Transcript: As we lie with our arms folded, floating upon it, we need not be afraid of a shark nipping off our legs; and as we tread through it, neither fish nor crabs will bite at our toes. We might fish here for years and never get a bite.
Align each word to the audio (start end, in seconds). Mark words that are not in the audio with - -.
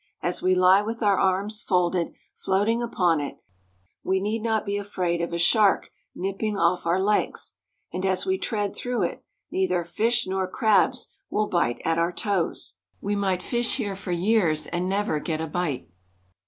As 0.23 0.41
we 0.41 0.55
lie 0.55 0.81
with 0.81 1.03
our 1.03 1.19
arms 1.19 1.61
folded, 1.61 2.11
floating 2.35 2.81
upon 2.81 3.19
it, 3.21 3.37
we 4.03 4.19
need 4.19 4.41
not 4.41 4.65
be 4.65 4.75
afraid 4.75 5.21
of 5.21 5.31
a 5.31 5.37
shark 5.37 5.91
nipping 6.15 6.57
off 6.57 6.87
our 6.87 6.99
legs; 6.99 7.53
and 7.93 8.03
as 8.03 8.25
we 8.25 8.39
tread 8.39 8.75
through 8.75 9.03
it, 9.03 9.23
neither 9.51 9.83
fish 9.83 10.25
nor 10.25 10.47
crabs 10.47 11.09
will 11.29 11.45
bite 11.45 11.83
at 11.85 11.99
our 11.99 12.11
toes. 12.11 12.77
We 12.99 13.15
might 13.15 13.43
fish 13.43 13.77
here 13.77 13.95
for 13.95 14.11
years 14.11 14.65
and 14.65 14.89
never 14.89 15.19
get 15.19 15.39
a 15.39 15.45
bite. 15.45 15.87